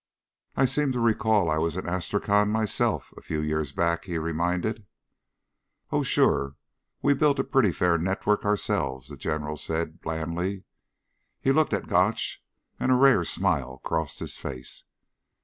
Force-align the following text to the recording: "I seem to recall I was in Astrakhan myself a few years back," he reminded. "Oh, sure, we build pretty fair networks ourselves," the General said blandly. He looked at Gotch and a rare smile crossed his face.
"I 0.55 0.65
seem 0.65 0.91
to 0.93 0.99
recall 0.99 1.47
I 1.51 1.59
was 1.59 1.77
in 1.77 1.87
Astrakhan 1.87 2.49
myself 2.49 3.13
a 3.17 3.21
few 3.21 3.39
years 3.39 3.71
back," 3.71 4.05
he 4.05 4.17
reminded. 4.17 4.87
"Oh, 5.91 6.01
sure, 6.01 6.55
we 7.03 7.13
build 7.13 7.51
pretty 7.51 7.71
fair 7.71 7.99
networks 7.99 8.43
ourselves," 8.43 9.09
the 9.09 9.15
General 9.15 9.57
said 9.57 10.01
blandly. 10.01 10.63
He 11.39 11.51
looked 11.51 11.71
at 11.75 11.85
Gotch 11.87 12.43
and 12.79 12.91
a 12.91 12.95
rare 12.95 13.23
smile 13.23 13.77
crossed 13.83 14.17
his 14.17 14.37
face. 14.37 14.85